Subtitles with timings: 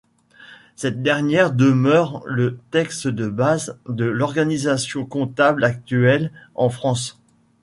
[0.75, 7.21] Cette dernière demeure le texte de base de l’organisation comptable actuelle en France.